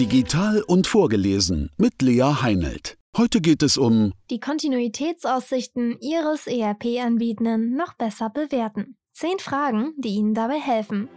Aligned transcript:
Digital 0.00 0.60
und 0.66 0.88
vorgelesen 0.88 1.70
mit 1.76 2.02
Lea 2.02 2.42
Heinelt. 2.42 2.98
Heute 3.16 3.40
geht 3.40 3.62
es 3.62 3.78
um 3.78 4.12
die 4.28 4.40
Kontinuitätsaussichten 4.40 5.96
Ihres 6.00 6.48
ERP-Anbietenden 6.48 7.76
noch 7.76 7.94
besser 7.94 8.28
bewerten. 8.28 8.96
Zehn 9.12 9.38
Fragen, 9.38 9.94
die 9.96 10.16
Ihnen 10.16 10.34
dabei 10.34 10.58
helfen. 10.58 11.08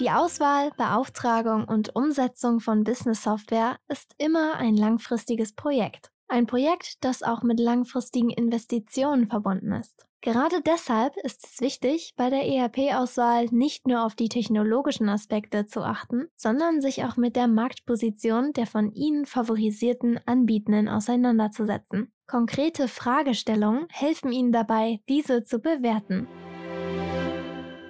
Die 0.00 0.10
Auswahl, 0.10 0.70
Beauftragung 0.78 1.64
und 1.64 1.94
Umsetzung 1.94 2.58
von 2.58 2.84
Business 2.84 3.22
Software 3.22 3.76
ist 3.88 4.14
immer 4.16 4.54
ein 4.54 4.74
langfristiges 4.74 5.52
Projekt. 5.52 6.10
Ein 6.32 6.46
Projekt, 6.46 7.02
das 7.04 7.24
auch 7.24 7.42
mit 7.42 7.58
langfristigen 7.58 8.30
Investitionen 8.30 9.26
verbunden 9.26 9.72
ist. 9.72 10.06
Gerade 10.20 10.60
deshalb 10.64 11.16
ist 11.16 11.44
es 11.44 11.60
wichtig, 11.60 12.14
bei 12.16 12.30
der 12.30 12.46
ERP-Auswahl 12.46 13.46
nicht 13.50 13.88
nur 13.88 14.04
auf 14.04 14.14
die 14.14 14.28
technologischen 14.28 15.08
Aspekte 15.08 15.66
zu 15.66 15.80
achten, 15.80 16.28
sondern 16.36 16.80
sich 16.80 17.02
auch 17.04 17.16
mit 17.16 17.34
der 17.34 17.48
Marktposition 17.48 18.52
der 18.52 18.68
von 18.68 18.92
Ihnen 18.92 19.26
favorisierten 19.26 20.20
Anbietenden 20.24 20.88
auseinanderzusetzen. 20.88 22.12
Konkrete 22.28 22.86
Fragestellungen 22.86 23.88
helfen 23.90 24.30
Ihnen 24.30 24.52
dabei, 24.52 25.00
diese 25.08 25.42
zu 25.42 25.58
bewerten. 25.58 26.28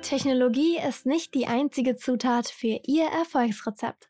Technologie 0.01 0.79
ist 0.79 1.05
nicht 1.05 1.35
die 1.35 1.47
einzige 1.47 1.95
Zutat 1.97 2.49
für 2.49 2.81
Ihr 2.87 3.05
Erfolgsrezept. 3.05 4.10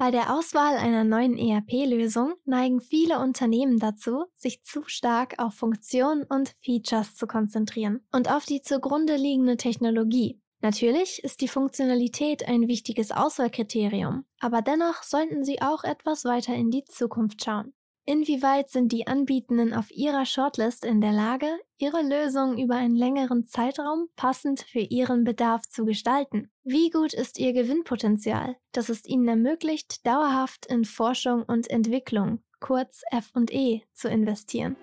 Bei 0.00 0.12
der 0.12 0.32
Auswahl 0.32 0.76
einer 0.76 1.02
neuen 1.02 1.36
ERP-Lösung 1.36 2.34
neigen 2.44 2.80
viele 2.80 3.18
Unternehmen 3.18 3.80
dazu, 3.80 4.26
sich 4.32 4.62
zu 4.62 4.84
stark 4.86 5.34
auf 5.40 5.54
Funktionen 5.54 6.22
und 6.22 6.54
Features 6.60 7.16
zu 7.16 7.26
konzentrieren 7.26 8.06
und 8.12 8.30
auf 8.30 8.44
die 8.44 8.62
zugrunde 8.62 9.16
liegende 9.16 9.56
Technologie. 9.56 10.40
Natürlich 10.60 11.24
ist 11.24 11.40
die 11.40 11.48
Funktionalität 11.48 12.46
ein 12.46 12.68
wichtiges 12.68 13.10
Auswahlkriterium, 13.10 14.24
aber 14.38 14.62
dennoch 14.62 15.02
sollten 15.02 15.42
Sie 15.42 15.60
auch 15.60 15.82
etwas 15.82 16.24
weiter 16.24 16.54
in 16.54 16.70
die 16.70 16.84
Zukunft 16.84 17.42
schauen. 17.42 17.74
Inwieweit 18.08 18.70
sind 18.70 18.90
die 18.92 19.06
Anbietenden 19.06 19.74
auf 19.74 19.90
ihrer 19.90 20.24
Shortlist 20.24 20.82
in 20.82 21.02
der 21.02 21.12
Lage, 21.12 21.46
ihre 21.76 22.00
Lösung 22.00 22.56
über 22.56 22.74
einen 22.74 22.96
längeren 22.96 23.44
Zeitraum 23.44 24.08
passend 24.16 24.62
für 24.62 24.78
ihren 24.78 25.24
Bedarf 25.24 25.68
zu 25.68 25.84
gestalten? 25.84 26.50
Wie 26.64 26.88
gut 26.88 27.12
ist 27.12 27.38
ihr 27.38 27.52
Gewinnpotenzial, 27.52 28.56
das 28.72 28.88
es 28.88 29.04
ihnen 29.04 29.28
ermöglicht, 29.28 30.06
dauerhaft 30.06 30.64
in 30.64 30.86
Forschung 30.86 31.42
und 31.42 31.68
Entwicklung, 31.68 32.42
kurz 32.60 33.02
FE, 33.12 33.82
zu 33.92 34.08
investieren? 34.08 34.76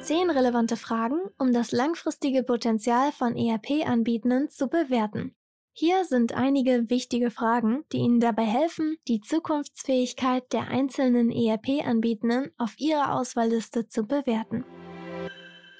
Zehn 0.00 0.30
relevante 0.30 0.76
Fragen, 0.76 1.18
um 1.38 1.52
das 1.52 1.72
langfristige 1.72 2.44
Potenzial 2.44 3.10
von 3.10 3.34
ERP-Anbietenden 3.34 4.48
zu 4.48 4.68
bewerten. 4.68 5.34
Hier 5.76 6.04
sind 6.04 6.34
einige 6.34 6.88
wichtige 6.88 7.32
Fragen, 7.32 7.82
die 7.90 7.96
Ihnen 7.96 8.20
dabei 8.20 8.44
helfen, 8.44 8.96
die 9.08 9.20
Zukunftsfähigkeit 9.20 10.52
der 10.52 10.68
einzelnen 10.68 11.32
ERP-Anbietenden 11.32 12.52
auf 12.58 12.78
Ihrer 12.78 13.12
Auswahlliste 13.16 13.88
zu 13.88 14.04
bewerten. 14.06 14.64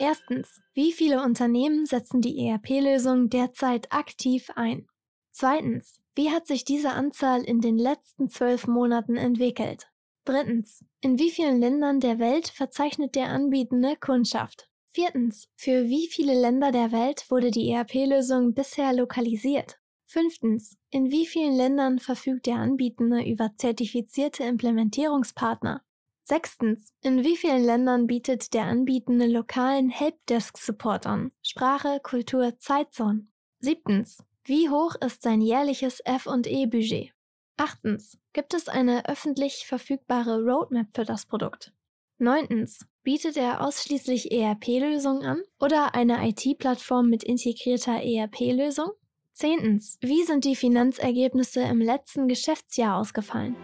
Erstens, 0.01 0.61
wie 0.73 0.91
viele 0.91 1.23
Unternehmen 1.23 1.87
setzen 1.87 2.21
die 2.21 2.45
ERP-Lösung 2.45 3.31
derzeit 3.31 3.93
aktiv 3.93 4.51
ein? 4.57 4.89
Zweitens, 5.31 6.01
wie 6.17 6.31
hat 6.31 6.49
sich 6.49 6.65
diese 6.65 6.91
Anzahl 6.91 7.45
in 7.45 7.61
den 7.61 7.79
letzten 7.79 8.29
zwölf 8.29 8.67
Monaten 8.67 9.17
entwickelt? 9.17 9.87
Drittens, 10.25 10.85
in 11.03 11.21
wie 11.21 11.31
vielen 11.31 11.61
Ländern 11.61 12.01
der 12.01 12.19
Welt 12.19 12.49
verzeichnet 12.49 13.15
der 13.15 13.29
anbietende 13.29 13.95
Kundschaft? 13.95 14.69
Viertens, 14.89 15.49
für 15.55 15.85
wie 15.85 16.09
viele 16.09 16.35
Länder 16.35 16.73
der 16.73 16.91
Welt 16.91 17.31
wurde 17.31 17.53
die 17.53 17.71
ERP-Lösung 17.71 18.55
bisher 18.55 18.93
lokalisiert? 18.93 19.79
Fünftens. 20.15 20.77
In 20.91 21.11
wie 21.11 21.27
vielen 21.27 21.57
Ländern 21.57 21.99
verfügt 21.99 22.47
der 22.47 22.55
Anbietende 22.55 23.25
über 23.25 23.51
zertifizierte 23.57 24.45
Implementierungspartner? 24.45 25.83
Sechstens. 26.23 26.93
In 27.03 27.25
wie 27.25 27.37
vielen 27.37 27.65
Ländern 27.65 28.07
bietet 28.07 28.55
der 28.55 28.63
Anbietende 28.63 29.27
lokalen 29.27 29.91
Helpdesk-Support 29.91 31.07
an? 31.07 31.33
Sprache, 31.43 31.99
Kultur, 32.01 32.57
Zeitzone. 32.61 33.27
Siebtens. 33.59 34.23
Wie 34.45 34.71
hoch 34.71 34.95
ist 35.05 35.23
sein 35.23 35.41
jährliches 35.41 35.99
F&E-Budget? 36.05 37.13
Achtens. 37.57 38.17
Gibt 38.33 38.55
es 38.55 38.69
eine 38.69 39.09
öffentlich 39.09 39.67
verfügbare 39.67 40.45
Roadmap 40.45 40.87
für 40.95 41.05
das 41.05 41.27
Produkt? 41.27 41.73
Neuntens. 42.19 42.87
Bietet 43.03 43.37
er 43.37 43.67
ausschließlich 43.67 44.31
ERP-Lösungen 44.31 45.25
an 45.25 45.43
oder 45.59 45.97
eine 45.97 46.25
IT-Plattform 46.29 47.11
mit 47.11 47.25
integrierter 47.25 48.01
ERP-Lösung? 48.01 48.93
Zehntens. 49.35 49.99
Wie 50.01 50.23
sind 50.23 50.45
die 50.45 50.55
Finanzergebnisse 50.55 51.61
im 51.61 51.81
letzten 51.81 52.29
Geschäftsjahr 52.29 52.97
ausgefallen? 52.97 53.57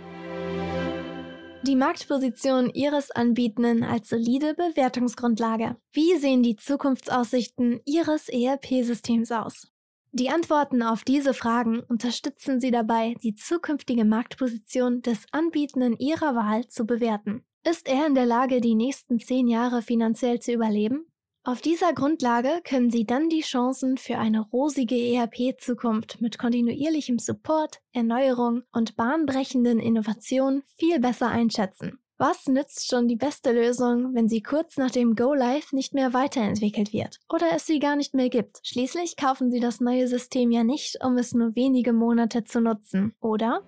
Die 1.63 1.77
Marktposition 1.77 2.71
Ihres 2.71 3.13
Anbietenden 3.13 3.85
als 3.85 4.09
solide 4.09 4.55
Bewertungsgrundlage. 4.55 5.77
Wie 5.93 6.17
sehen 6.17 6.43
die 6.43 6.57
Zukunftsaussichten 6.57 7.81
Ihres 7.85 8.29
ERP-Systems 8.29 9.31
aus? 9.31 9.69
Die 10.11 10.29
Antworten 10.29 10.83
auf 10.83 11.05
diese 11.05 11.35
Fragen 11.35 11.81
unterstützen 11.81 12.59
Sie 12.59 12.73
dabei, 12.73 13.15
die 13.23 13.37
zukünftige 13.37 14.05
Marktposition 14.05 15.03
des 15.03 15.27
Anbietenden 15.31 15.97
Ihrer 15.99 16.35
Wahl 16.35 16.67
zu 16.67 16.85
bewerten. 16.85 17.45
Ist 17.63 17.89
er 17.89 18.09
in 18.09 18.17
der 18.17 18.27
Lage, 18.27 18.61
die 18.61 18.75
nächsten 18.75 19.21
zehn 19.21 19.47
Jahre 19.47 19.83
finanziell 19.83 20.41
zu 20.41 20.53
überleben? 20.53 21.10
Auf 21.43 21.63
dieser 21.63 21.95
Grundlage 21.95 22.61
können 22.65 22.91
Sie 22.91 23.07
dann 23.07 23.31
die 23.31 23.41
Chancen 23.41 23.97
für 23.97 24.19
eine 24.19 24.41
rosige 24.41 24.95
ERP-Zukunft 24.95 26.21
mit 26.21 26.39
kontinuierlichem 26.39 27.19
Support, 27.19 27.79
Erneuerung 27.93 28.63
und 28.73 28.95
bahnbrechenden 28.97 29.79
Innovationen 29.79 30.63
viel 30.77 31.01
besser 31.01 31.29
einschätzen. 31.29 31.99
Was 32.19 32.47
nützt 32.47 32.91
schon 32.91 33.09
die 33.09 33.17
beste 33.17 33.53
Lösung, 33.53 34.15
wenn 34.15 34.29
sie 34.29 34.43
kurz 34.43 34.77
nach 34.77 34.91
dem 34.91 35.17
Go 35.17 35.33
Live 35.33 35.73
nicht 35.73 35.95
mehr 35.95 36.13
weiterentwickelt 36.13 36.93
wird 36.93 37.19
oder 37.33 37.47
es 37.57 37.65
sie 37.65 37.79
gar 37.79 37.97
nicht 37.97 38.13
mehr 38.13 38.29
gibt? 38.29 38.61
Schließlich 38.63 39.17
kaufen 39.17 39.51
Sie 39.51 39.61
das 39.61 39.81
neue 39.81 40.09
System 40.09 40.51
ja 40.51 40.63
nicht, 40.63 40.99
um 41.03 41.17
es 41.17 41.33
nur 41.33 41.57
wenige 41.57 41.95
Monate 41.95 42.45
zu 42.45 42.61
nutzen, 42.61 43.15
oder? 43.21 43.63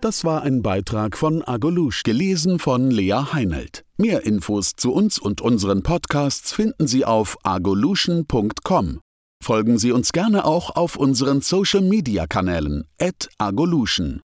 Das 0.00 0.24
war 0.24 0.42
ein 0.42 0.62
Beitrag 0.62 1.16
von 1.16 1.44
Agolush, 1.44 2.02
gelesen 2.02 2.58
von 2.58 2.90
Lea 2.90 3.32
Heinelt. 3.32 3.83
Mehr 3.96 4.26
Infos 4.26 4.72
zu 4.74 4.92
uns 4.92 5.20
und 5.20 5.40
unseren 5.40 5.84
Podcasts 5.84 6.52
finden 6.52 6.88
Sie 6.88 7.04
auf 7.04 7.38
agolution.com. 7.44 9.00
Folgen 9.40 9.78
Sie 9.78 9.92
uns 9.92 10.10
gerne 10.10 10.44
auch 10.44 10.74
auf 10.74 10.96
unseren 10.96 11.40
Social 11.42 11.82
Media 11.82 12.26
Kanälen, 12.26 12.88
agolution. 13.38 14.20